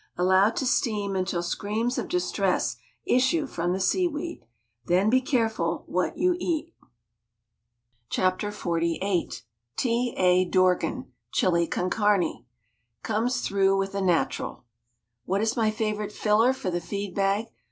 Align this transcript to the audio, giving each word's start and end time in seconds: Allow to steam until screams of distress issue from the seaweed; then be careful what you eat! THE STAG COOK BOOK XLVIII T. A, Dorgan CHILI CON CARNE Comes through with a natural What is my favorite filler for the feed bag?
Allow 0.17 0.49
to 0.49 0.65
steam 0.65 1.15
until 1.15 1.43
screams 1.43 1.99
of 1.99 2.07
distress 2.09 2.75
issue 3.05 3.45
from 3.45 3.71
the 3.71 3.79
seaweed; 3.79 4.47
then 4.85 5.11
be 5.11 5.21
careful 5.21 5.83
what 5.85 6.17
you 6.17 6.35
eat! 6.39 6.73
THE 6.79 6.89
STAG 8.15 8.39
COOK 8.39 8.49
BOOK 8.63 8.81
XLVIII 8.81 9.29
T. 9.77 10.13
A, 10.17 10.45
Dorgan 10.45 11.13
CHILI 11.33 11.67
CON 11.67 11.91
CARNE 11.91 12.45
Comes 13.03 13.41
through 13.41 13.77
with 13.77 13.93
a 13.93 14.01
natural 14.01 14.63
What 15.25 15.41
is 15.41 15.55
my 15.55 15.69
favorite 15.69 16.11
filler 16.11 16.51
for 16.51 16.71
the 16.71 16.81
feed 16.81 17.13
bag? 17.13 17.45